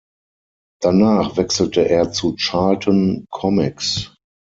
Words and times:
Danach 0.81 1.37
wechselte 1.37 1.87
er 1.87 2.11
zu 2.11 2.35
Charlton 2.35 3.27
Comics. 3.29 4.11